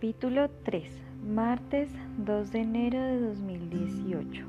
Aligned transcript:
Capítulo 0.00 0.48
3. 0.64 0.90
Martes 1.26 1.90
2 2.24 2.52
de 2.52 2.60
enero 2.60 3.02
de 3.02 3.20
2018. 3.20 4.46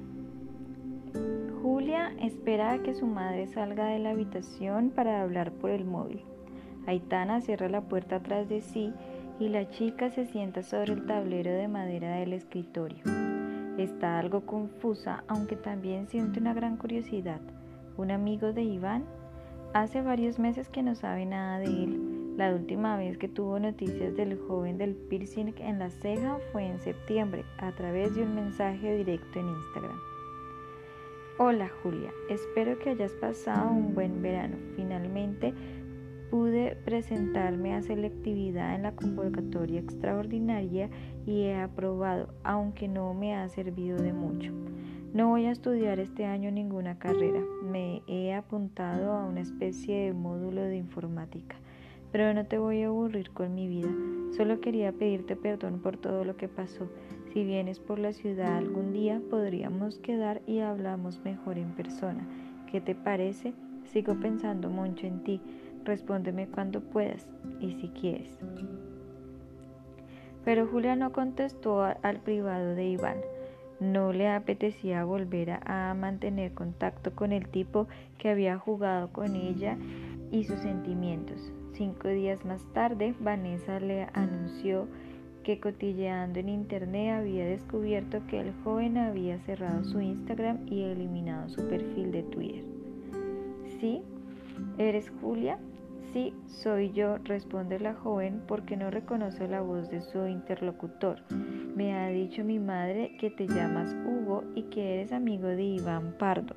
Julia 1.62 2.14
espera 2.22 2.72
a 2.72 2.82
que 2.82 2.94
su 2.94 3.06
madre 3.06 3.48
salga 3.48 3.88
de 3.88 4.00
la 4.00 4.12
habitación 4.12 4.92
para 4.92 5.22
hablar 5.22 5.52
por 5.52 5.72
el 5.72 5.84
móvil. 5.84 6.24
Aitana 6.88 7.42
cierra 7.42 7.68
la 7.68 7.82
puerta 7.82 8.16
atrás 8.16 8.48
de 8.48 8.62
sí 8.62 8.94
y 9.42 9.50
la 9.50 9.70
chica 9.70 10.10
se 10.10 10.26
sienta 10.26 10.64
sobre 10.64 10.94
el 10.94 11.06
tablero 11.06 11.52
de 11.52 11.68
madera 11.68 12.16
del 12.16 12.32
escritorio. 12.32 13.04
Está 13.78 14.20
algo 14.20 14.46
confusa, 14.46 15.26
aunque 15.28 15.58
también 15.58 16.08
siente 16.08 16.40
una 16.40 16.54
gran 16.54 16.78
curiosidad. 16.78 17.42
¿Un 17.98 18.12
amigo 18.12 18.54
de 18.54 18.64
Iván? 18.64 19.04
Hace 19.74 20.02
varios 20.02 20.40
meses 20.40 20.70
que 20.70 20.82
no 20.82 20.96
sabe 20.96 21.26
nada 21.26 21.60
de 21.60 21.66
él 21.66 22.11
la 22.38 22.54
última 22.56 22.98
vez 22.98 23.18
que 23.18 23.28
tuvo 23.28 23.60
noticias 23.60 24.16
del 24.16 24.40
joven 24.48 24.78
del 24.78 24.96
piercing 24.96 25.54
en 25.60 25.80
la 25.80 25.90
ceja 25.90 26.38
fue 26.52 26.66
en 26.66 26.80
septiembre 26.80 27.44
a 27.58 27.72
través 27.74 28.16
de 28.16 28.24
un 28.24 28.36
mensaje 28.36 28.96
directo 28.96 29.40
en 29.40 29.50
Instagram. 29.50 29.98
Hola 31.38 31.70
Julia, 31.82 32.12
espero 32.30 32.80
que 32.80 32.92
hayas 32.92 33.12
pasado 33.14 33.72
un 33.72 33.94
buen 33.94 34.22
verano. 34.22 34.58
Finalmente 34.76 35.54
pude 36.30 36.78
presentarme 36.86 37.76
a 37.76 37.82
selectividad 37.82 38.76
en 38.76 38.84
la 38.84 38.96
convocatoria 38.96 39.82
extraordinaria 39.82 40.90
y 41.26 41.42
he 41.42 41.56
aprobado, 41.56 42.34
aunque 42.44 42.88
no 42.88 43.14
me 43.14 43.36
ha 43.36 43.50
servido 43.50 43.98
de 43.98 44.14
mucho. 44.14 44.54
No 45.14 45.28
voy 45.28 45.46
a 45.46 45.52
estudiar 45.52 46.00
este 46.00 46.26
año 46.26 46.50
ninguna 46.52 46.98
carrera, 46.98 47.42
me 47.64 48.02
he 48.08 48.34
apuntado 48.34 49.12
a 49.12 49.26
una 49.26 49.42
especie 49.42 50.06
de 50.06 50.14
módulo 50.14 50.62
de 50.62 50.78
informática 50.78 51.58
pero 52.12 52.34
no 52.34 52.46
te 52.46 52.58
voy 52.58 52.82
a 52.84 52.88
aburrir 52.88 53.32
con 53.32 53.56
mi 53.56 53.68
vida. 53.68 53.90
Solo 54.36 54.60
quería 54.60 54.92
pedirte 54.92 55.36
perdón 55.36 55.80
por 55.80 55.98
todo 55.98 56.24
lo 56.24 56.36
que 56.36 56.48
pasó. 56.48 56.90
Si 57.34 57.44
vienes 57.44 57.80
por 57.80 58.00
la 58.00 58.12
ciudad 58.12 58.58
algún 58.58 58.92
día, 58.92 59.22
podríamos 59.30 60.00
quedar 60.00 60.42
y 60.46 60.60
hablamos 60.60 61.24
mejor 61.24 61.58
en 61.58 61.72
persona. 61.72 62.28
¿Qué 62.70 62.82
te 62.82 62.96
parece? 62.96 63.54
Sigo 63.86 64.20
pensando 64.20 64.70
mucho 64.70 65.08
en 65.08 65.24
ti. 65.24 65.42
Respóndeme 65.86 66.48
cuando 66.48 66.82
puedas 66.82 67.28
y 67.60 67.74
si 67.74 67.88
quieres. 67.90 68.38
Pero 70.44 70.68
Julia 70.68 70.96
no 70.96 71.12
contestó 71.12 71.84
al 71.84 72.20
privado 72.22 72.76
de 72.76 72.86
Iván. 72.86 73.18
No 73.80 74.14
le 74.14 74.30
apetecía 74.30 75.04
volver 75.06 75.60
a 75.66 75.94
mantener 75.94 76.54
contacto 76.54 77.16
con 77.16 77.32
el 77.32 77.48
tipo 77.48 77.88
que 78.18 78.30
había 78.30 78.58
jugado 78.58 79.12
con 79.12 79.36
ella 79.36 79.78
y 80.32 80.44
sus 80.44 80.60
sentimientos. 80.60 81.52
Cinco 81.74 82.10
días 82.10 82.44
más 82.46 82.64
tarde, 82.74 83.14
Vanessa 83.20 83.80
le 83.80 84.08
anunció 84.14 84.88
que 85.44 85.60
cotilleando 85.60 86.40
en 86.40 86.50
internet 86.50 87.20
había 87.20 87.46
descubierto 87.46 88.22
que 88.28 88.42
el 88.42 88.54
joven 88.64 88.98
había 88.98 89.40
cerrado 89.40 89.84
su 89.86 90.00
Instagram 90.00 90.68
y 90.68 90.84
eliminado 90.84 91.50
su 91.50 91.68
perfil 91.68 92.12
de 92.12 92.24
Twitter. 92.24 92.64
¿Sí? 93.80 94.04
¿Eres 94.78 95.12
Julia? 95.22 95.58
Sí, 96.14 96.34
soy 96.46 96.92
yo, 96.92 97.18
responde 97.20 97.80
la 97.80 97.94
joven 97.94 98.42
porque 98.48 98.76
no 98.76 98.92
reconoce 98.92 99.48
la 99.48 99.62
voz 99.62 99.90
de 99.90 100.02
su 100.02 100.28
interlocutor. 100.28 101.22
Me 101.30 101.94
ha 101.96 102.10
dicho 102.10 102.44
mi 102.44 102.60
madre 102.60 103.16
que 103.18 103.30
te 103.30 103.48
llamas 103.48 103.96
Hugo 104.06 104.44
y 104.56 104.64
que 104.64 104.96
eres 104.96 105.14
amigo 105.14 105.48
de 105.48 105.64
Iván 105.64 106.16
Pardo. 106.20 106.56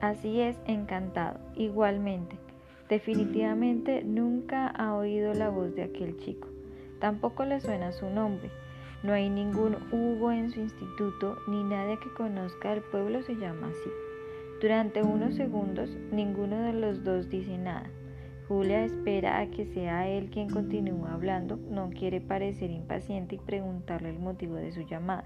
Así 0.00 0.40
es, 0.40 0.56
encantado. 0.66 1.40
Igualmente. 1.56 2.45
Definitivamente 2.88 4.04
nunca 4.04 4.68
ha 4.68 4.94
oído 4.94 5.34
la 5.34 5.48
voz 5.48 5.74
de 5.74 5.82
aquel 5.82 6.16
chico. 6.18 6.48
Tampoco 7.00 7.44
le 7.44 7.60
suena 7.60 7.92
su 7.92 8.08
nombre. 8.08 8.50
No 9.02 9.12
hay 9.12 9.28
ningún 9.28 9.76
Hugo 9.92 10.32
en 10.32 10.50
su 10.50 10.60
instituto, 10.60 11.36
ni 11.48 11.62
nadie 11.64 11.98
que 11.98 12.12
conozca 12.16 12.72
al 12.72 12.82
pueblo 12.82 13.22
se 13.22 13.34
llama 13.36 13.68
así. 13.68 13.90
Durante 14.60 15.02
unos 15.02 15.34
segundos, 15.34 15.90
ninguno 16.10 16.62
de 16.62 16.72
los 16.72 17.04
dos 17.04 17.28
dice 17.28 17.58
nada. 17.58 17.90
Julia 18.48 18.84
espera 18.84 19.40
a 19.40 19.50
que 19.50 19.66
sea 19.66 20.08
él 20.08 20.30
quien 20.30 20.48
continúe 20.48 21.06
hablando, 21.06 21.56
no 21.56 21.90
quiere 21.90 22.20
parecer 22.20 22.70
impaciente 22.70 23.34
y 23.34 23.38
preguntarle 23.38 24.10
el 24.10 24.20
motivo 24.20 24.54
de 24.54 24.70
su 24.70 24.82
llamada. 24.82 25.24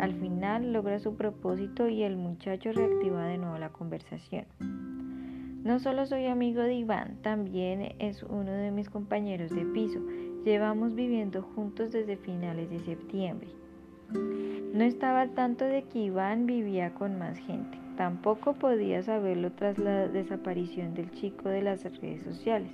Al 0.00 0.14
final 0.14 0.72
logra 0.72 0.98
su 0.98 1.16
propósito 1.16 1.88
y 1.88 2.02
el 2.02 2.16
muchacho 2.16 2.72
reactiva 2.72 3.24
de 3.26 3.38
nuevo 3.38 3.56
la 3.58 3.70
conversación. 3.70 4.95
No 5.66 5.80
solo 5.80 6.06
soy 6.06 6.26
amigo 6.26 6.62
de 6.62 6.74
Iván, 6.74 7.16
también 7.22 7.96
es 7.98 8.22
uno 8.22 8.52
de 8.52 8.70
mis 8.70 8.88
compañeros 8.88 9.50
de 9.50 9.64
piso. 9.64 9.98
Llevamos 10.44 10.94
viviendo 10.94 11.42
juntos 11.42 11.90
desde 11.90 12.16
finales 12.16 12.70
de 12.70 12.78
septiembre. 12.78 13.48
No 14.12 14.84
estaba 14.84 15.22
al 15.22 15.34
tanto 15.34 15.64
de 15.64 15.82
que 15.82 15.98
Iván 15.98 16.46
vivía 16.46 16.94
con 16.94 17.18
más 17.18 17.36
gente. 17.38 17.80
Tampoco 17.96 18.52
podía 18.52 19.02
saberlo 19.02 19.50
tras 19.50 19.76
la 19.76 20.06
desaparición 20.06 20.94
del 20.94 21.10
chico 21.10 21.48
de 21.48 21.62
las 21.62 21.82
redes 22.00 22.22
sociales. 22.22 22.70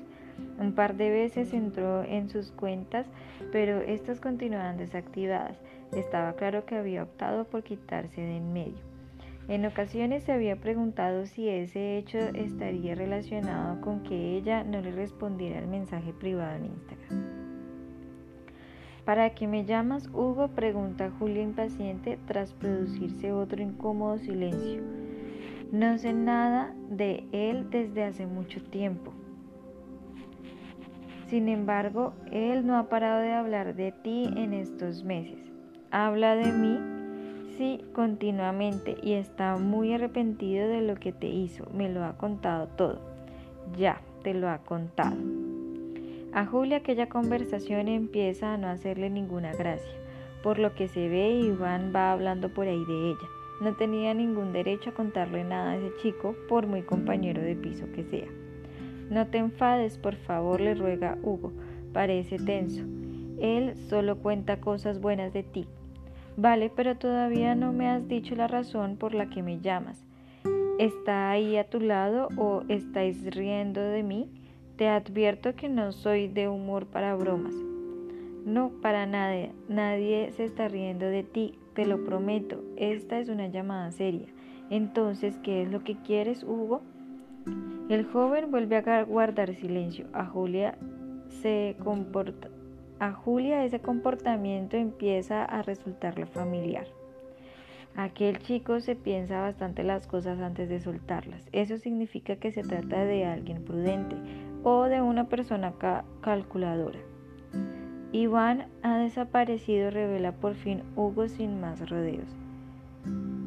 Un 0.60 0.74
par 0.74 0.94
de 0.94 1.08
veces 1.08 1.54
entró 1.54 2.04
en 2.04 2.28
sus 2.28 2.52
cuentas, 2.52 3.06
pero 3.52 3.80
estas 3.80 4.20
continuaban 4.20 4.76
desactivadas. 4.76 5.56
Estaba 5.96 6.34
claro 6.34 6.66
que 6.66 6.76
había 6.76 7.04
optado 7.04 7.44
por 7.44 7.62
quitarse 7.62 8.20
de 8.20 8.36
en 8.36 8.52
medio. 8.52 8.91
En 9.52 9.66
ocasiones 9.66 10.24
se 10.24 10.32
había 10.32 10.56
preguntado 10.56 11.26
si 11.26 11.46
ese 11.46 11.98
hecho 11.98 12.16
estaría 12.16 12.94
relacionado 12.94 13.82
con 13.82 14.02
que 14.02 14.34
ella 14.34 14.64
no 14.64 14.80
le 14.80 14.92
respondiera 14.92 15.58
al 15.58 15.66
mensaje 15.66 16.14
privado 16.14 16.56
en 16.56 16.64
Instagram. 16.64 17.22
¿Para 19.04 19.34
qué 19.34 19.46
me 19.46 19.66
llamas 19.66 20.08
Hugo? 20.08 20.48
pregunta 20.48 21.12
Julia 21.18 21.42
impaciente 21.42 22.18
tras 22.26 22.54
producirse 22.54 23.30
otro 23.34 23.60
incómodo 23.60 24.16
silencio. 24.16 24.82
No 25.70 25.98
sé 25.98 26.14
nada 26.14 26.74
de 26.88 27.26
él 27.32 27.68
desde 27.68 28.04
hace 28.04 28.24
mucho 28.24 28.62
tiempo. 28.62 29.12
Sin 31.26 31.50
embargo, 31.50 32.14
él 32.30 32.66
no 32.66 32.78
ha 32.78 32.88
parado 32.88 33.20
de 33.20 33.34
hablar 33.34 33.74
de 33.74 33.92
ti 33.92 34.30
en 34.34 34.54
estos 34.54 35.04
meses. 35.04 35.52
Habla 35.90 36.36
de 36.36 36.52
mí 36.52 37.01
Sí, 37.56 37.84
continuamente 37.92 38.96
y 39.02 39.12
está 39.12 39.56
muy 39.56 39.92
arrepentido 39.92 40.68
de 40.68 40.80
lo 40.80 40.94
que 40.94 41.12
te 41.12 41.26
hizo. 41.26 41.66
Me 41.74 41.90
lo 41.90 42.04
ha 42.04 42.16
contado 42.16 42.68
todo. 42.68 42.98
Ya, 43.76 44.00
te 44.22 44.32
lo 44.32 44.48
ha 44.48 44.58
contado. 44.58 45.16
A 46.32 46.46
Julia 46.46 46.78
aquella 46.78 47.10
conversación 47.10 47.88
empieza 47.88 48.54
a 48.54 48.56
no 48.56 48.68
hacerle 48.68 49.10
ninguna 49.10 49.52
gracia. 49.52 49.98
Por 50.42 50.58
lo 50.58 50.74
que 50.74 50.88
se 50.88 51.08
ve, 51.08 51.30
Iván 51.30 51.92
va 51.94 52.12
hablando 52.12 52.48
por 52.48 52.66
ahí 52.66 52.84
de 52.86 53.10
ella. 53.10 53.28
No 53.60 53.76
tenía 53.76 54.14
ningún 54.14 54.52
derecho 54.52 54.90
a 54.90 54.94
contarle 54.94 55.44
nada 55.44 55.72
a 55.72 55.76
ese 55.76 55.94
chico, 56.00 56.34
por 56.48 56.66
muy 56.66 56.82
compañero 56.82 57.42
de 57.42 57.54
piso 57.54 57.84
que 57.94 58.02
sea. 58.04 58.28
No 59.10 59.26
te 59.26 59.38
enfades, 59.38 59.98
por 59.98 60.16
favor, 60.16 60.60
le 60.60 60.74
ruega 60.74 61.18
Hugo. 61.22 61.52
Parece 61.92 62.38
tenso. 62.38 62.82
Él 63.38 63.74
solo 63.88 64.16
cuenta 64.16 64.60
cosas 64.60 65.00
buenas 65.00 65.32
de 65.32 65.42
ti, 65.42 65.66
Vale, 66.36 66.70
pero 66.74 66.96
todavía 66.96 67.54
no 67.54 67.72
me 67.72 67.88
has 67.88 68.08
dicho 68.08 68.34
la 68.34 68.48
razón 68.48 68.96
por 68.96 69.14
la 69.14 69.28
que 69.28 69.42
me 69.42 69.60
llamas. 69.60 70.02
¿Está 70.78 71.30
ahí 71.30 71.56
a 71.56 71.68
tu 71.68 71.78
lado 71.78 72.28
o 72.36 72.62
estáis 72.68 73.22
riendo 73.34 73.80
de 73.82 74.02
mí? 74.02 74.30
Te 74.76 74.88
advierto 74.88 75.54
que 75.54 75.68
no 75.68 75.92
soy 75.92 76.28
de 76.28 76.48
humor 76.48 76.86
para 76.86 77.14
bromas. 77.14 77.54
No, 78.46 78.70
para 78.80 79.06
nada. 79.06 79.48
Nadie 79.68 80.32
se 80.32 80.44
está 80.44 80.68
riendo 80.68 81.06
de 81.06 81.22
ti, 81.22 81.54
te 81.74 81.84
lo 81.84 82.02
prometo. 82.04 82.64
Esta 82.76 83.18
es 83.18 83.28
una 83.28 83.48
llamada 83.48 83.90
seria. 83.92 84.26
Entonces, 84.70 85.36
¿qué 85.42 85.62
es 85.62 85.70
lo 85.70 85.84
que 85.84 85.96
quieres, 85.96 86.42
Hugo? 86.42 86.80
El 87.90 88.06
joven 88.06 88.50
vuelve 88.50 88.76
a 88.76 89.04
guardar 89.04 89.54
silencio. 89.54 90.06
A 90.14 90.24
Julia 90.24 90.78
se 91.28 91.76
comporta 91.84 92.48
a 93.02 93.10
Julia 93.10 93.64
ese 93.64 93.80
comportamiento 93.80 94.76
empieza 94.76 95.44
a 95.44 95.62
resultarle 95.62 96.24
familiar. 96.24 96.86
Aquel 97.96 98.38
chico 98.38 98.78
se 98.78 98.94
piensa 98.94 99.40
bastante 99.40 99.82
las 99.82 100.06
cosas 100.06 100.38
antes 100.38 100.68
de 100.68 100.78
soltarlas. 100.78 101.48
Eso 101.50 101.78
significa 101.78 102.36
que 102.36 102.52
se 102.52 102.62
trata 102.62 103.04
de 103.04 103.24
alguien 103.24 103.64
prudente 103.64 104.14
o 104.62 104.84
de 104.84 105.02
una 105.02 105.24
persona 105.24 105.72
calculadora. 106.20 107.00
Iván 108.12 108.68
ha 108.84 108.98
desaparecido, 108.98 109.90
revela 109.90 110.30
por 110.30 110.54
fin 110.54 110.84
Hugo 110.94 111.26
sin 111.26 111.60
más 111.60 111.90
rodeos. 111.90 112.28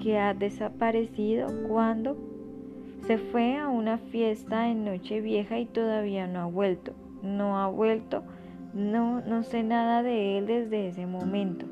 ¿Que 0.04 0.19
ha 0.19 0.34
desaparecido? 0.34 1.48
¿Cuándo? 1.69 2.18
Se 3.08 3.18
fue 3.18 3.58
a 3.58 3.69
una 3.69 4.00
fiesta 4.00 4.68
en 4.68 4.84
Nochevieja 4.84 5.60
y 5.60 5.66
todavía 5.66 6.28
no 6.28 6.42
ha 6.42 6.46
vuelto. 6.46 6.92
No 7.24 7.58
ha 7.58 7.68
vuelto 7.69 8.25
no, 8.75 9.22
no 9.22 9.44
sé 9.44 9.63
nada 9.63 10.04
de 10.04 10.38
él 10.38 10.48
desde 10.48 10.89
ese 10.89 11.06
momento. 11.06 11.66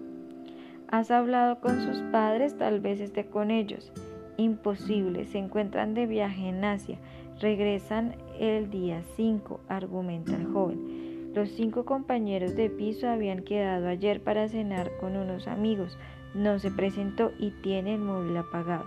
¿Has 0.87 1.11
hablado 1.11 1.59
con 1.59 1.81
sus 1.81 2.01
padres? 2.11 2.57
Tal 2.57 2.79
vez 2.79 3.01
esté 3.01 3.25
con 3.25 3.51
ellos. 3.51 3.91
Imposible, 4.37 5.25
se 5.25 5.37
encuentran 5.37 5.93
de 5.95 6.07
viaje 6.07 6.47
en 6.47 6.63
Asia. 6.63 6.97
Regresan 7.41 8.15
el 8.39 8.69
día 8.69 9.03
5, 9.17 9.59
argumenta 9.67 10.33
el 10.35 10.45
joven. 10.45 11.33
Los 11.33 11.49
cinco 11.49 11.83
compañeros 11.83 12.55
de 12.55 12.69
piso 12.69 13.09
habían 13.09 13.43
quedado 13.43 13.87
ayer 13.87 14.21
para 14.21 14.47
cenar 14.47 14.91
con 15.01 15.17
unos 15.17 15.47
amigos. 15.47 15.97
No 16.33 16.57
se 16.59 16.71
presentó 16.71 17.31
y 17.37 17.51
tiene 17.63 17.95
el 17.95 18.01
móvil 18.01 18.37
apagado. 18.37 18.85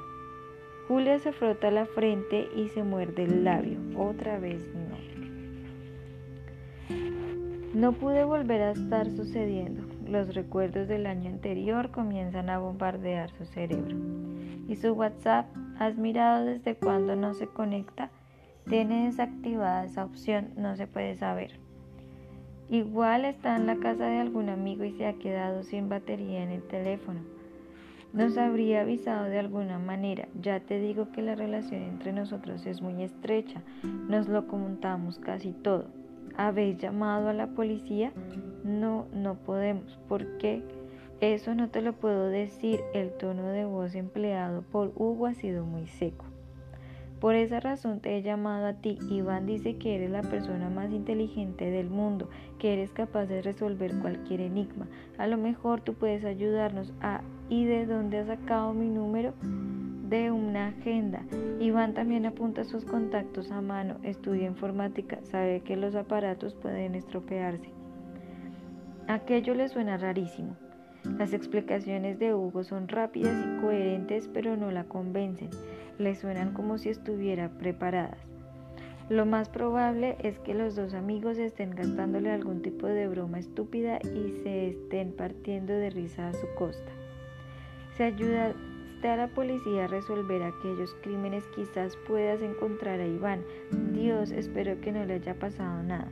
Julia 0.88 1.18
se 1.18 1.32
frota 1.32 1.70
la 1.70 1.84
frente 1.84 2.48
y 2.56 2.68
se 2.68 2.82
muerde 2.82 3.24
el 3.24 3.44
labio. 3.44 3.78
Otra 3.96 4.38
vez 4.38 4.64
no. 4.74 5.15
No 7.76 7.92
pude 7.92 8.24
volver 8.24 8.62
a 8.62 8.70
estar 8.70 9.10
sucediendo. 9.10 9.82
Los 10.08 10.34
recuerdos 10.34 10.88
del 10.88 11.04
año 11.04 11.28
anterior 11.28 11.90
comienzan 11.90 12.48
a 12.48 12.58
bombardear 12.58 13.30
su 13.32 13.44
cerebro. 13.44 13.94
¿Y 14.66 14.76
su 14.76 14.94
WhatsApp? 14.94 15.44
¿Has 15.78 15.98
mirado 15.98 16.46
desde 16.46 16.74
cuándo 16.74 17.16
no 17.16 17.34
se 17.34 17.48
conecta? 17.48 18.08
Tiene 18.66 19.04
desactivada 19.04 19.84
esa 19.84 20.06
opción, 20.06 20.54
no 20.56 20.74
se 20.76 20.86
puede 20.86 21.16
saber. 21.16 21.60
Igual 22.70 23.26
está 23.26 23.56
en 23.56 23.66
la 23.66 23.76
casa 23.76 24.06
de 24.06 24.20
algún 24.20 24.48
amigo 24.48 24.84
y 24.84 24.92
se 24.92 25.06
ha 25.06 25.18
quedado 25.18 25.62
sin 25.62 25.90
batería 25.90 26.42
en 26.42 26.52
el 26.52 26.62
teléfono. 26.62 27.20
Nos 28.14 28.38
habría 28.38 28.80
avisado 28.80 29.26
de 29.26 29.38
alguna 29.38 29.78
manera. 29.78 30.28
Ya 30.40 30.60
te 30.60 30.80
digo 30.80 31.12
que 31.12 31.20
la 31.20 31.34
relación 31.34 31.82
entre 31.82 32.14
nosotros 32.14 32.64
es 32.64 32.80
muy 32.80 33.02
estrecha. 33.02 33.60
Nos 33.82 34.28
lo 34.28 34.46
comentamos 34.46 35.18
casi 35.18 35.52
todo. 35.52 35.88
¿Habéis 36.36 36.76
llamado 36.76 37.28
a 37.28 37.32
la 37.32 37.46
policía? 37.46 38.12
No, 38.62 39.06
no 39.12 39.36
podemos. 39.36 39.98
¿Por 40.08 40.36
qué? 40.38 40.62
Eso 41.20 41.54
no 41.54 41.70
te 41.70 41.80
lo 41.80 41.94
puedo 41.94 42.26
decir. 42.26 42.80
El 42.92 43.10
tono 43.12 43.48
de 43.48 43.64
voz 43.64 43.94
empleado 43.94 44.62
por 44.62 44.92
Hugo 44.96 45.26
ha 45.26 45.34
sido 45.34 45.64
muy 45.64 45.86
seco. 45.86 46.26
Por 47.20 47.34
esa 47.34 47.60
razón 47.60 48.00
te 48.00 48.16
he 48.16 48.22
llamado 48.22 48.66
a 48.66 48.74
ti. 48.74 48.98
Iván 49.08 49.46
dice 49.46 49.76
que 49.76 49.94
eres 49.94 50.10
la 50.10 50.20
persona 50.20 50.68
más 50.68 50.92
inteligente 50.92 51.70
del 51.70 51.88
mundo, 51.88 52.28
que 52.58 52.74
eres 52.74 52.92
capaz 52.92 53.24
de 53.24 53.40
resolver 53.40 53.94
cualquier 54.00 54.42
enigma. 54.42 54.86
A 55.16 55.26
lo 55.26 55.38
mejor 55.38 55.80
tú 55.80 55.94
puedes 55.94 56.24
ayudarnos 56.24 56.92
a... 57.00 57.22
¿Y 57.48 57.64
de 57.64 57.86
dónde 57.86 58.18
has 58.18 58.26
sacado 58.26 58.74
mi 58.74 58.88
número? 58.88 59.32
De 60.08 60.30
una 60.30 60.68
agenda. 60.68 61.22
Iván 61.60 61.94
también 61.94 62.26
apunta 62.26 62.64
sus 62.64 62.84
contactos 62.84 63.50
a 63.50 63.60
mano, 63.60 63.96
estudia 64.02 64.46
informática, 64.46 65.18
sabe 65.24 65.60
que 65.60 65.76
los 65.76 65.94
aparatos 65.94 66.54
pueden 66.54 66.94
estropearse. 66.94 67.70
Aquello 69.08 69.54
le 69.54 69.68
suena 69.68 69.96
rarísimo. 69.96 70.56
Las 71.18 71.32
explicaciones 71.32 72.18
de 72.18 72.34
Hugo 72.34 72.64
son 72.64 72.88
rápidas 72.88 73.34
y 73.44 73.60
coherentes, 73.60 74.28
pero 74.32 74.56
no 74.56 74.70
la 74.70 74.84
convencen 74.84 75.50
le 75.98 76.14
suenan 76.14 76.52
como 76.52 76.78
si 76.78 76.90
estuviera 76.90 77.48
preparadas. 77.48 78.18
Lo 79.08 79.24
más 79.24 79.48
probable 79.48 80.16
es 80.20 80.38
que 80.40 80.52
los 80.52 80.74
dos 80.74 80.92
amigos 80.94 81.38
estén 81.38 81.70
gastándole 81.70 82.30
algún 82.30 82.60
tipo 82.60 82.86
de 82.86 83.06
broma 83.06 83.38
estúpida 83.38 84.00
y 84.02 84.32
se 84.42 84.68
estén 84.68 85.12
partiendo 85.12 85.72
de 85.72 85.90
risa 85.90 86.28
a 86.28 86.32
su 86.32 86.46
costa. 86.56 86.90
Si 87.96 88.02
ayudaste 88.02 88.75
a 89.04 89.16
la 89.16 89.28
policía 89.28 89.84
a 89.84 89.88
resolver 89.88 90.42
aquellos 90.42 90.94
crímenes, 91.02 91.44
quizás 91.54 91.96
puedas 92.08 92.40
encontrar 92.40 93.00
a 93.00 93.06
Iván. 93.06 93.42
Dios, 93.92 94.30
espero 94.30 94.80
que 94.80 94.92
no 94.92 95.04
le 95.04 95.14
haya 95.14 95.38
pasado 95.38 95.82
nada. 95.82 96.10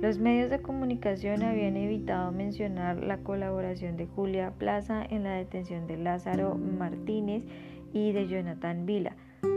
Los 0.00 0.18
medios 0.18 0.50
de 0.50 0.60
comunicación 0.60 1.42
habían 1.42 1.76
evitado 1.76 2.30
mencionar 2.30 3.02
la 3.02 3.18
colaboración 3.18 3.96
de 3.96 4.06
Julia 4.06 4.52
Plaza 4.58 5.02
en 5.08 5.22
la 5.22 5.34
detención 5.34 5.86
de 5.86 5.96
Lázaro 5.96 6.56
Martínez 6.56 7.44
y 7.92 8.12
de 8.12 8.28
Jonathan 8.28 8.84
Vila. 8.84 9.16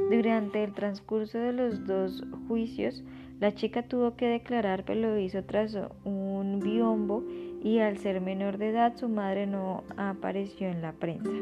Durante 0.09 0.63
el 0.63 0.73
transcurso 0.73 1.37
de 1.37 1.51
los 1.51 1.85
dos 1.85 2.23
juicios, 2.47 3.03
la 3.41 3.53
chica 3.53 3.83
tuvo 3.83 4.15
que 4.15 4.27
declarar, 4.27 4.85
pero 4.85 5.01
lo 5.01 5.19
hizo 5.19 5.43
tras 5.43 5.77
un 6.05 6.59
biombo 6.59 7.23
y 7.67 7.79
al 7.79 7.97
ser 7.97 8.21
menor 8.21 8.57
de 8.57 8.69
edad 8.69 8.95
su 8.95 9.09
madre 9.09 9.45
no 9.45 9.83
apareció 9.97 10.69
en 10.69 10.81
la 10.81 10.93
prensa. 10.93 11.33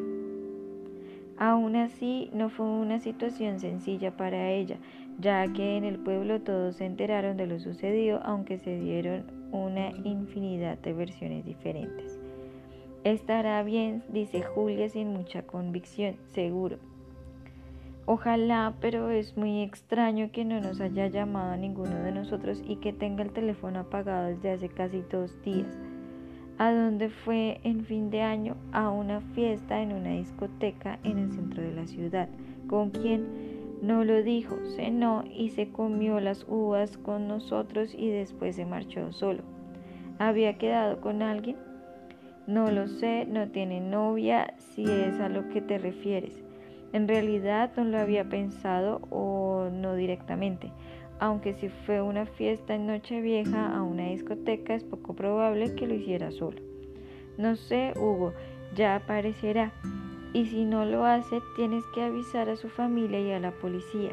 Aún 1.37 1.75
así, 1.75 2.31
no 2.33 2.49
fue 2.49 2.65
una 2.65 2.99
situación 2.99 3.59
sencilla 3.59 4.17
para 4.17 4.49
ella, 4.49 4.77
ya 5.19 5.45
que 5.53 5.77
en 5.77 5.83
el 5.83 5.99
pueblo 5.99 6.41
todos 6.41 6.77
se 6.77 6.85
enteraron 6.85 7.37
de 7.37 7.45
lo 7.45 7.59
sucedido, 7.59 8.21
aunque 8.23 8.57
se 8.57 8.79
dieron 8.79 9.25
una 9.51 9.91
infinidad 10.03 10.79
de 10.79 10.93
versiones 10.93 11.45
diferentes. 11.45 12.19
Estará 13.03 13.61
bien, 13.61 14.03
dice 14.09 14.41
Julia 14.41 14.89
sin 14.89 15.09
mucha 15.09 15.43
convicción, 15.43 16.15
seguro. 16.33 16.79
Ojalá, 18.07 18.73
pero 18.81 19.11
es 19.11 19.37
muy 19.37 19.61
extraño 19.61 20.31
que 20.31 20.43
no 20.43 20.59
nos 20.59 20.81
haya 20.81 21.05
llamado 21.05 21.51
a 21.51 21.57
ninguno 21.57 22.01
de 22.01 22.11
nosotros 22.11 22.63
y 22.65 22.77
que 22.77 22.93
tenga 22.93 23.21
el 23.21 23.31
teléfono 23.31 23.81
apagado 23.81 24.29
desde 24.29 24.51
hace 24.51 24.69
casi 24.69 25.03
dos 25.11 25.39
días. 25.43 25.77
¿A 26.57 26.71
dónde 26.71 27.09
fue 27.09 27.59
en 27.63 27.83
fin 27.83 28.09
de 28.09 28.21
año? 28.21 28.55
A 28.71 28.89
una 28.89 29.19
fiesta 29.19 29.81
en 29.81 29.91
una 29.91 30.11
discoteca 30.11 30.99
en 31.03 31.17
el 31.17 31.31
centro 31.33 31.61
de 31.61 31.73
la 31.73 31.85
ciudad. 31.85 32.29
¿Con 32.67 32.91
quién? 32.91 33.27
No 33.81 34.05
lo 34.05 34.23
dijo, 34.23 34.55
cenó 34.77 35.25
y 35.29 35.49
se 35.49 35.69
comió 35.69 36.21
las 36.21 36.45
uvas 36.47 36.97
con 36.97 37.27
nosotros 37.27 37.93
y 37.93 38.09
después 38.09 38.55
se 38.55 38.65
marchó 38.65 39.11
solo. 39.11 39.43
¿Había 40.17 40.57
quedado 40.57 41.01
con 41.01 41.21
alguien? 41.21 41.57
No 42.47 42.71
lo 42.71 42.87
sé, 42.87 43.25
no 43.25 43.49
tiene 43.49 43.81
novia, 43.81 44.53
si 44.57 44.83
es 44.83 45.19
a 45.19 45.27
lo 45.27 45.49
que 45.49 45.61
te 45.61 45.77
refieres. 45.77 46.41
En 46.93 47.09
realidad 47.09 47.71
no 47.75 47.83
lo 47.83 47.99
había 47.99 48.29
pensado 48.29 49.01
o 49.09 49.67
no 49.73 49.95
directamente. 49.95 50.71
Aunque 51.19 51.53
si 51.53 51.69
fue 51.69 52.01
una 52.01 52.25
fiesta 52.25 52.75
en 52.75 52.87
Nochevieja 52.87 53.75
a 53.75 53.81
una 53.83 54.07
discoteca 54.09 54.75
es 54.75 54.83
poco 54.83 55.13
probable 55.13 55.75
que 55.75 55.87
lo 55.87 55.95
hiciera 55.95 56.31
solo. 56.31 56.61
No 57.37 57.55
sé, 57.55 57.93
Hugo, 57.95 58.33
ya 58.75 58.95
aparecerá. 58.95 59.71
Y 60.33 60.45
si 60.47 60.65
no 60.65 60.83
lo 60.85 61.05
hace, 61.05 61.39
tienes 61.55 61.83
que 61.93 62.03
avisar 62.03 62.49
a 62.49 62.57
su 62.57 62.69
familia 62.69 63.19
y 63.21 63.31
a 63.31 63.39
la 63.39 63.51
policía. 63.51 64.11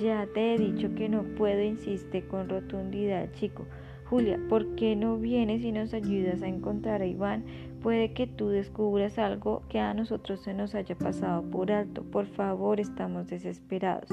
Ya 0.00 0.26
te 0.26 0.54
he 0.54 0.58
dicho 0.58 0.94
que 0.94 1.08
no 1.08 1.22
puedo, 1.22 1.62
insiste 1.62 2.22
con 2.26 2.48
rotundidad, 2.48 3.32
chico. 3.32 3.66
Julia, 4.04 4.40
¿por 4.48 4.74
qué 4.76 4.96
no 4.96 5.18
vienes 5.18 5.62
y 5.62 5.72
nos 5.72 5.92
ayudas 5.92 6.42
a 6.42 6.48
encontrar 6.48 7.02
a 7.02 7.06
Iván? 7.06 7.44
Puede 7.82 8.12
que 8.12 8.26
tú 8.26 8.48
descubras 8.48 9.18
algo 9.18 9.62
que 9.68 9.80
a 9.80 9.94
nosotros 9.94 10.42
se 10.42 10.54
nos 10.54 10.74
haya 10.74 10.96
pasado 10.96 11.42
por 11.42 11.72
alto. 11.72 12.04
Por 12.04 12.26
favor, 12.26 12.80
estamos 12.80 13.26
desesperados. 13.28 14.10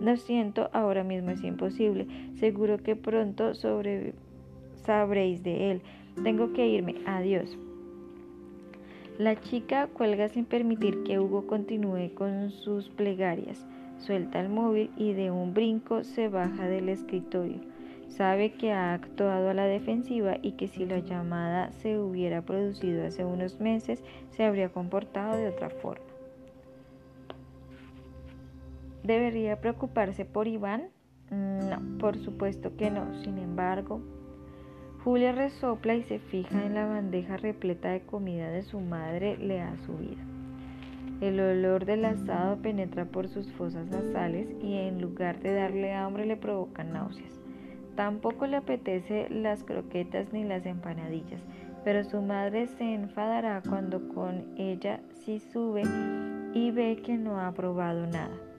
Lo 0.00 0.16
siento, 0.16 0.70
ahora 0.72 1.04
mismo 1.04 1.30
es 1.30 1.44
imposible. 1.44 2.06
Seguro 2.36 2.78
que 2.78 2.96
pronto 2.96 3.52
sabréis 3.54 5.42
de 5.42 5.70
él. 5.70 5.82
Tengo 6.22 6.52
que 6.52 6.66
irme. 6.66 6.96
Adiós. 7.06 7.56
La 9.18 9.38
chica 9.38 9.86
cuelga 9.88 10.30
sin 10.30 10.46
permitir 10.46 11.02
que 11.02 11.18
Hugo 11.18 11.46
continúe 11.46 12.14
con 12.14 12.50
sus 12.50 12.88
plegarias. 12.88 13.66
Suelta 13.98 14.40
el 14.40 14.48
móvil 14.48 14.90
y 14.96 15.12
de 15.12 15.30
un 15.30 15.52
brinco 15.52 16.04
se 16.04 16.28
baja 16.28 16.66
del 16.66 16.88
escritorio. 16.88 17.60
Sabe 18.08 18.52
que 18.54 18.72
ha 18.72 18.94
actuado 18.94 19.50
a 19.50 19.54
la 19.54 19.66
defensiva 19.66 20.38
y 20.40 20.52
que 20.52 20.68
si 20.68 20.86
la 20.86 21.00
llamada 21.00 21.70
se 21.72 21.98
hubiera 21.98 22.40
producido 22.40 23.06
hace 23.06 23.26
unos 23.26 23.60
meses, 23.60 24.02
se 24.30 24.44
habría 24.44 24.70
comportado 24.70 25.36
de 25.36 25.48
otra 25.48 25.68
forma. 25.68 26.04
¿Debería 29.02 29.60
preocuparse 29.60 30.24
por 30.24 30.46
Iván? 30.46 30.88
No, 31.30 31.98
por 31.98 32.18
supuesto 32.18 32.76
que 32.76 32.90
no. 32.90 33.14
Sin 33.22 33.38
embargo, 33.38 34.02
Julia 35.04 35.32
resopla 35.32 35.94
y 35.94 36.02
se 36.02 36.18
fija 36.18 36.66
en 36.66 36.74
la 36.74 36.86
bandeja 36.86 37.38
repleta 37.38 37.88
de 37.90 38.02
comida 38.02 38.50
de 38.50 38.62
su 38.62 38.80
madre, 38.80 39.38
le 39.38 39.60
ha 39.62 39.76
subido. 39.78 40.20
El 41.22 41.40
olor 41.40 41.86
del 41.86 42.04
asado 42.04 42.56
penetra 42.60 43.06
por 43.06 43.28
sus 43.28 43.50
fosas 43.52 43.86
nasales 43.88 44.48
y 44.62 44.74
en 44.74 45.00
lugar 45.00 45.40
de 45.40 45.54
darle 45.54 45.94
hambre 45.94 46.26
le 46.26 46.36
provoca 46.36 46.84
náuseas. 46.84 47.40
Tampoco 47.94 48.46
le 48.46 48.56
apetece 48.56 49.28
las 49.30 49.62
croquetas 49.62 50.32
ni 50.32 50.44
las 50.44 50.64
empanadillas, 50.66 51.42
pero 51.84 52.04
su 52.04 52.20
madre 52.22 52.66
se 52.66 52.94
enfadará 52.94 53.62
cuando 53.68 54.08
con 54.08 54.54
ella 54.56 55.00
sí 55.12 55.38
sube 55.38 55.82
y 56.54 56.70
ve 56.70 57.00
que 57.04 57.16
no 57.16 57.40
ha 57.40 57.52
probado 57.52 58.06
nada. 58.06 58.49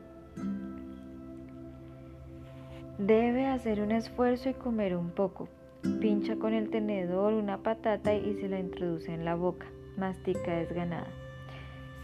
Debe 3.05 3.47
hacer 3.47 3.81
un 3.81 3.91
esfuerzo 3.91 4.49
y 4.49 4.53
comer 4.53 4.95
un 4.95 5.09
poco. 5.09 5.49
Pincha 5.99 6.35
con 6.35 6.53
el 6.53 6.69
tenedor 6.69 7.33
una 7.33 7.57
patata 7.57 8.13
y 8.13 8.35
se 8.35 8.47
la 8.47 8.59
introduce 8.59 9.11
en 9.11 9.25
la 9.25 9.33
boca. 9.33 9.65
Mastica 9.97 10.57
desganada. 10.57 11.07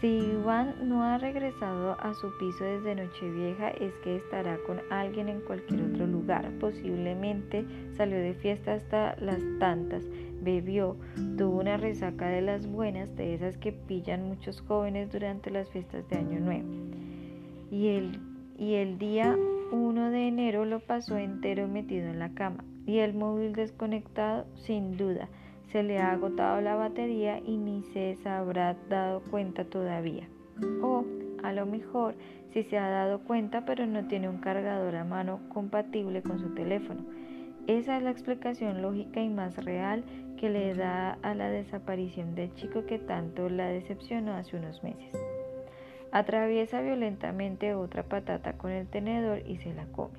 Si 0.00 0.08
Iván 0.08 0.88
no 0.88 1.04
ha 1.04 1.16
regresado 1.18 1.96
a 2.00 2.14
su 2.14 2.36
piso 2.38 2.64
desde 2.64 2.96
Nochevieja 2.96 3.70
es 3.70 3.94
que 4.02 4.16
estará 4.16 4.58
con 4.66 4.80
alguien 4.90 5.28
en 5.28 5.40
cualquier 5.42 5.82
otro 5.82 6.04
lugar. 6.04 6.50
Posiblemente 6.58 7.64
salió 7.96 8.18
de 8.18 8.34
fiesta 8.34 8.74
hasta 8.74 9.14
las 9.20 9.40
tantas, 9.60 10.02
bebió, 10.42 10.96
tuvo 11.36 11.60
una 11.60 11.76
resaca 11.76 12.26
de 12.28 12.42
las 12.42 12.66
buenas, 12.66 13.14
de 13.14 13.34
esas 13.34 13.56
que 13.56 13.70
pillan 13.70 14.26
muchos 14.26 14.60
jóvenes 14.62 15.12
durante 15.12 15.52
las 15.52 15.70
fiestas 15.70 16.08
de 16.08 16.16
Año 16.16 16.40
Nuevo. 16.40 16.68
Y 17.70 17.86
el, 17.86 18.20
y 18.56 18.74
el 18.74 18.98
día 18.98 19.36
1 19.70 20.10
de 20.10 20.28
enero 20.28 20.64
lo 20.64 20.80
pasó 20.80 21.18
entero 21.18 21.68
metido 21.68 22.08
en 22.08 22.18
la 22.18 22.30
cama 22.30 22.64
y 22.86 22.98
el 22.98 23.12
móvil 23.12 23.52
desconectado, 23.52 24.46
sin 24.54 24.96
duda, 24.96 25.28
se 25.72 25.82
le 25.82 25.98
ha 25.98 26.12
agotado 26.12 26.62
la 26.62 26.74
batería 26.74 27.38
y 27.44 27.58
ni 27.58 27.82
se 27.82 28.16
habrá 28.24 28.76
dado 28.88 29.20
cuenta 29.30 29.64
todavía. 29.64 30.26
O 30.82 31.04
a 31.42 31.52
lo 31.52 31.66
mejor 31.66 32.14
si 32.52 32.62
se 32.62 32.78
ha 32.78 32.88
dado 32.88 33.20
cuenta 33.24 33.66
pero 33.66 33.86
no 33.86 34.06
tiene 34.08 34.28
un 34.28 34.38
cargador 34.38 34.96
a 34.96 35.04
mano 35.04 35.40
compatible 35.50 36.22
con 36.22 36.38
su 36.38 36.54
teléfono. 36.54 37.04
Esa 37.66 37.98
es 37.98 38.02
la 38.02 38.10
explicación 38.10 38.80
lógica 38.80 39.20
y 39.20 39.28
más 39.28 39.62
real 39.62 40.02
que 40.38 40.48
le 40.48 40.72
da 40.72 41.18
a 41.20 41.34
la 41.34 41.50
desaparición 41.50 42.34
del 42.34 42.54
chico 42.54 42.86
que 42.86 42.98
tanto 42.98 43.50
la 43.50 43.66
decepcionó 43.66 44.32
hace 44.32 44.56
unos 44.56 44.82
meses. 44.82 45.27
Atraviesa 46.10 46.80
violentamente 46.80 47.74
otra 47.74 48.02
patata 48.02 48.54
con 48.54 48.70
el 48.70 48.86
tenedor 48.86 49.42
y 49.46 49.58
se 49.58 49.74
la 49.74 49.86
come. 49.86 50.18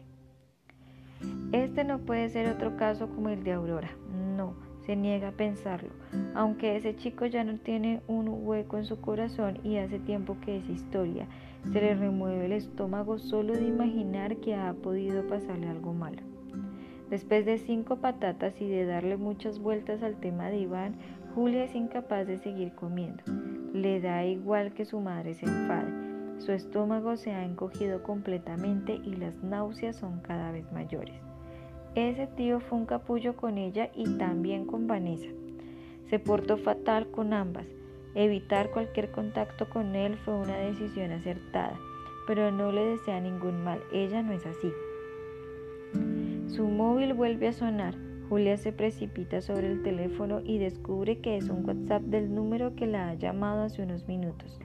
Este 1.52 1.84
no 1.84 2.00
puede 2.00 2.30
ser 2.30 2.48
otro 2.50 2.78
caso 2.78 3.10
como 3.10 3.30
el 3.30 3.44
de 3.44 3.54
Aurora. 3.54 3.90
No, 4.38 4.54
se 4.86 4.96
niega 4.96 5.30
a 5.30 5.34
pensarlo, 5.34 5.90
aunque 6.36 6.76
ese 6.76 6.96
chico 6.96 7.26
ya 7.26 7.44
no 7.44 7.58
tiene 7.58 8.02
un 8.08 8.28
hueco 8.30 8.78
en 8.78 8.86
su 8.86 9.02
corazón 9.02 9.60
y 9.64 9.78
hace 9.78 10.00
tiempo 10.00 10.38
que 10.42 10.58
es 10.58 10.70
historia. 10.70 11.28
Se 11.72 11.82
le 11.82 11.96
remueve 11.96 12.46
el 12.46 12.54
estómago 12.54 13.18
solo 13.18 13.54
de 13.54 13.68
imaginar 13.68 14.38
que 14.38 14.56
ha 14.56 14.74
podido 14.74 15.28
pasarle 15.28 15.68
algo 15.68 15.94
malo. 15.94 16.22
Después 17.10 17.46
de 17.46 17.58
cinco 17.58 17.98
patatas 17.98 18.62
y 18.62 18.70
de 18.70 18.86
darle 18.86 19.18
muchas 19.18 19.60
vueltas 19.60 20.04
al 20.04 20.16
tema 20.18 20.50
de 20.50 20.60
Iván, 20.60 20.96
Julia 21.34 21.64
es 21.64 21.76
incapaz 21.76 22.28
de 22.28 22.38
seguir 22.38 22.74
comiendo. 22.74 23.24
Le 23.74 24.02
da 24.02 24.26
igual 24.26 24.74
que 24.74 24.86
su 24.86 25.00
madre 25.00 25.36
se 25.36 25.46
enfade. 25.46 26.10
Su 26.40 26.54
estómago 26.54 27.18
se 27.18 27.32
ha 27.34 27.44
encogido 27.44 28.02
completamente 28.02 28.94
y 28.94 29.16
las 29.16 29.44
náuseas 29.44 29.98
son 29.98 30.22
cada 30.22 30.52
vez 30.52 30.72
mayores. 30.72 31.22
Ese 31.96 32.28
tío 32.28 32.60
fue 32.62 32.80
un 32.80 32.86
capullo 32.86 33.36
con 33.36 33.58
ella 33.58 33.90
y 33.94 34.06
también 34.18 34.66
con 34.66 34.88
Vanessa. 34.88 35.30
Se 36.10 36.18
portó 36.18 36.58
fatal 36.58 37.12
con 37.12 37.34
ambas. 37.34 37.68
Evitar 38.16 38.72
cualquier 38.72 39.12
contacto 39.12 39.70
con 39.70 39.96
él 39.96 40.18
fue 40.18 40.34
una 40.34 40.58
decisión 40.58 41.12
acertada, 41.12 41.78
pero 42.26 42.52
no 42.52 42.72
le 42.72 42.84
desea 42.86 43.20
ningún 43.20 43.64
mal. 43.64 43.82
Ella 43.94 44.24
no 44.24 44.34
es 44.34 44.46
así. 44.46 44.72
Su 46.48 46.68
móvil 46.68 47.14
vuelve 47.14 47.50
a 47.50 47.54
sonar. 47.54 48.09
Julia 48.30 48.58
se 48.58 48.72
precipita 48.72 49.42
sobre 49.42 49.72
el 49.72 49.82
teléfono 49.82 50.42
y 50.46 50.60
descubre 50.60 51.18
que 51.18 51.38
es 51.38 51.50
un 51.50 51.66
WhatsApp 51.66 52.04
del 52.04 52.36
número 52.36 52.76
que 52.76 52.86
la 52.86 53.10
ha 53.10 53.16
llamado 53.16 53.64
hace 53.64 53.82
unos 53.82 54.08
minutos. 54.08 54.60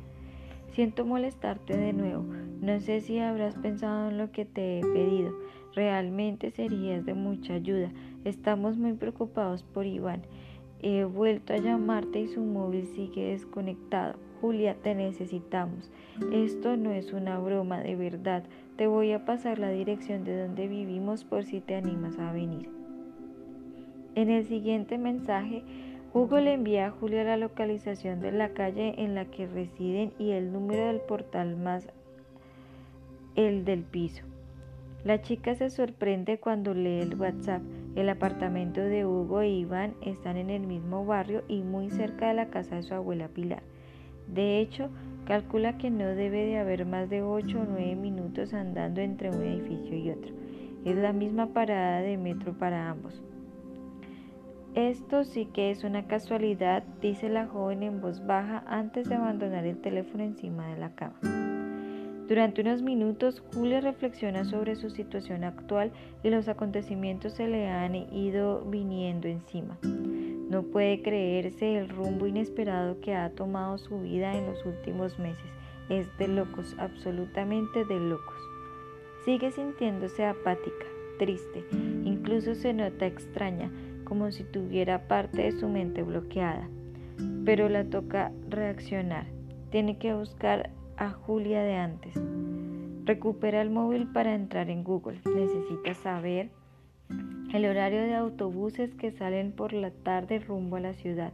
Siento 0.73 1.07
molestarte 1.07 1.75
de 1.75 1.95
nuevo. 1.95 2.25
No 2.61 2.79
sé 2.81 3.01
si 3.01 3.19
habrás 3.21 3.55
pensado 3.55 4.11
en 4.11 4.19
lo 4.19 4.31
que 4.33 4.45
te 4.45 4.81
he 4.81 4.83
pedido. 4.83 5.33
Realmente 5.75 6.51
serías 6.51 7.07
de 7.07 7.15
mucha 7.15 7.55
ayuda. 7.55 7.91
Estamos 8.25 8.77
muy 8.77 8.93
preocupados 8.93 9.63
por 9.63 9.87
Iván. 9.87 10.23
He 10.83 11.05
vuelto 11.05 11.55
a 11.55 11.59
llamarte 11.59 12.21
y 12.21 12.29
su 12.29 12.43
móvil 12.43 12.87
sigue 12.89 13.31
desconectado. 13.31 14.19
Julia, 14.43 14.77
te 14.83 14.95
necesitamos. 14.95 15.91
Esto 16.33 16.77
no 16.77 16.93
es 16.93 17.15
una 17.15 17.39
broma, 17.39 17.81
de 17.81 17.97
verdad. 17.97 18.45
Te 18.77 18.87
voy 18.89 19.13
a 19.13 19.25
pasar 19.25 19.59
la 19.59 19.71
dirección 19.71 20.25
de 20.25 20.39
donde 20.39 20.69
vivimos 20.69 21.25
por 21.25 21.45
si 21.45 21.63
te 21.63 21.77
animas 21.77 22.19
a 22.19 22.31
venir. 22.31 22.84
En 24.15 24.31
el 24.31 24.45
siguiente 24.45 24.99
mensaje, 24.99 25.63
Hugo 26.13 26.39
le 26.39 26.55
envía 26.55 26.87
a 26.87 26.91
Julia 26.91 27.25
la 27.25 27.37
localización 27.37 28.21
de 28.21 28.33
la 28.33 28.51
calle 28.51 28.95
en 28.99 29.15
la 29.15 29.25
que 29.25 29.47
residen 29.47 30.13
y 30.19 30.31
el 30.31 30.53
número 30.53 30.87
del 30.87 31.01
portal 31.01 31.57
más 31.57 31.89
el 33.35 33.65
del 33.65 33.83
piso. 33.83 34.23
La 35.05 35.21
chica 35.21 35.55
se 35.55 35.71
sorprende 35.71 36.39
cuando 36.39 36.73
lee 36.73 37.01
el 37.01 37.21
WhatsApp. 37.21 37.63
El 37.97 38.09
apartamento 38.09 38.81
de 38.81 39.05
Hugo 39.05 39.41
e 39.41 39.51
Iván 39.51 39.95
están 40.01 40.37
en 40.37 40.51
el 40.51 40.67
mismo 40.67 41.05
barrio 41.05 41.43
y 41.49 41.63
muy 41.63 41.91
cerca 41.91 42.29
de 42.29 42.35
la 42.35 42.49
casa 42.49 42.77
de 42.77 42.83
su 42.85 42.95
abuela 42.95 43.29
Pilar. 43.29 43.63
De 44.29 44.61
hecho, 44.61 44.89
Calcula 45.27 45.79
que 45.79 45.89
no 45.89 46.05
debe 46.05 46.45
de 46.45 46.59
haber 46.59 46.85
más 46.85 47.09
de 47.09 47.23
8 47.23 47.59
o 47.59 47.65
9 47.65 47.97
minutos 47.97 48.53
andando 48.53 49.01
entre 49.01 49.31
un 49.31 49.43
edificio 49.43 49.97
y 49.97 50.11
otro. 50.11 50.31
Es 50.85 50.97
la 50.97 51.15
misma 51.15 51.55
parada 51.55 52.01
de 52.01 52.19
metro 52.19 52.53
para 52.53 52.91
ambos. 52.91 53.23
Esto 54.75 55.23
sí 55.23 55.47
que 55.47 55.71
es 55.71 55.85
una 55.85 56.09
casualidad, 56.09 56.83
dice 57.01 57.29
la 57.29 57.47
joven 57.47 57.85
en 57.85 58.01
voz 58.01 58.27
baja 58.27 58.65
antes 58.67 59.09
de 59.09 59.15
abandonar 59.15 59.65
el 59.65 59.81
teléfono 59.81 60.25
encima 60.25 60.67
de 60.67 60.77
la 60.77 60.93
cama. 60.97 61.15
Durante 62.27 62.63
unos 62.63 62.83
minutos, 62.83 63.41
Julia 63.55 63.81
reflexiona 63.81 64.45
sobre 64.45 64.75
su 64.75 64.91
situación 64.91 65.45
actual 65.45 65.93
y 66.25 66.31
los 66.31 66.49
acontecimientos 66.49 67.35
se 67.35 67.47
le 67.47 67.69
han 67.69 67.95
ido 67.95 68.65
viniendo 68.65 69.29
encima. 69.29 69.79
No 69.83 70.65
puede 70.65 71.03
creerse 71.03 71.79
el 71.79 71.89
rumbo 71.89 72.27
inesperado 72.27 73.01
que 73.01 73.15
ha 73.15 73.31
tomado 73.31 73.79
su 73.79 74.01
vida 74.01 74.35
en 74.35 74.47
los 74.47 74.67
últimos 74.67 75.21
meses. 75.21 75.51
Es 75.89 76.09
de 76.19 76.27
locos, 76.27 76.75
absolutamente 76.79 77.85
de 77.85 78.01
locos. 78.01 78.41
Sigue 79.25 79.53
sintiéndose 79.53 80.25
apática, 80.25 80.87
triste, 81.21 81.65
incluso 82.05 82.57
se 82.57 82.73
nota 82.73 83.07
extraña, 83.07 83.71
como 84.05 84.31
si 84.31 84.45
tuviera 84.45 85.09
parte 85.09 85.43
de 85.43 85.53
su 85.53 85.69
mente 85.69 86.03
bloqueada. 86.03 86.69
Pero 87.45 87.69
la 87.69 87.85
toca 87.85 88.33
reaccionar. 88.49 89.27
Tiene 89.71 89.99
que 89.99 90.15
buscar 90.15 90.71
a 90.97 91.11
Julia 91.11 91.63
de 91.63 91.75
antes. 91.75 92.15
Recupera 93.05 93.61
el 93.61 93.71
móvil 93.71 94.07
para 94.13 94.35
entrar 94.35 94.71
en 94.71 94.85
Google. 94.85 95.21
Necesita 95.35 95.95
saber 95.95 96.51
el 97.53 97.67
horario 97.67 98.03
de 98.03 98.15
autobuses 98.15 98.95
que 98.95 99.13
salen 99.13 99.53
por 99.53 99.73
la 99.73 99.91
tarde 99.91 100.39
rumbo 100.41 100.77
a 100.77 100.81
la 100.81 100.95
ciudad. 100.95 101.33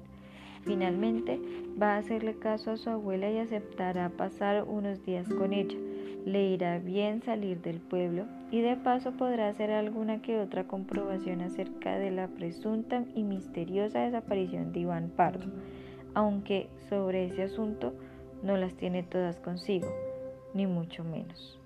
Finalmente 0.63 1.41
va 1.81 1.95
a 1.95 1.99
hacerle 1.99 2.35
caso 2.35 2.73
a 2.73 2.77
su 2.77 2.91
abuela 2.91 3.31
y 3.31 3.39
aceptará 3.39 4.11
pasar 4.11 4.65
unos 4.65 5.05
días 5.07 5.29
con 5.29 5.53
ella. 5.53 5.77
Le 6.25 6.43
irá 6.49 6.79
bien 6.79 7.23
salir 7.23 7.63
del 7.63 7.81
pueblo 7.81 8.27
y 8.51 8.61
de 8.61 8.77
paso 8.77 9.13
podrá 9.13 9.49
hacer 9.49 9.71
alguna 9.71 10.21
que 10.21 10.39
otra 10.39 10.65
comprobación 10.67 11.41
acerca 11.41 11.99
de 11.99 12.11
la 12.11 12.29
presunta 12.29 13.05
y 13.15 13.23
misteriosa 13.23 14.01
desaparición 14.01 14.73
de 14.73 14.81
Iván 14.81 15.11
Pardo, 15.17 15.51
aunque 16.15 16.69
sobre 16.89 17.27
ese 17.27 17.45
asunto 17.45 17.95
no 18.43 18.57
las 18.57 18.75
tiene 18.75 19.03
todas 19.03 19.39
consigo, 19.41 19.89
ni 20.55 20.67
mucho 20.67 21.05
menos. 21.05 21.59